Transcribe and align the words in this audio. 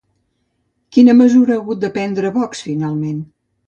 Quina 0.97 1.15
mesura 1.21 1.55
ha 1.59 1.59
hagut 1.61 1.87
de 1.87 1.95
prendre 2.01 2.35
Vox 2.43 2.69
finalment? 2.73 3.27